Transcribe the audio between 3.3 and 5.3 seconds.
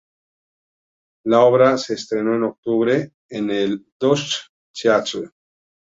el Duchess Theatre.